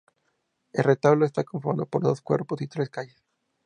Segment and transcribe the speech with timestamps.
[0.73, 3.21] El retablo está conformado por dos cuerpos y tres calles.